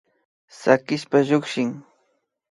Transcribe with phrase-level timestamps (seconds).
[0.59, 1.69] Sakishpa llukshin